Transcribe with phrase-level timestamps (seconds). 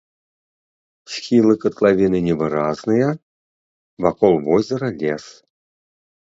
[1.15, 3.07] Схілы катлавіны невыразныя,
[4.07, 5.25] вакол возера лес.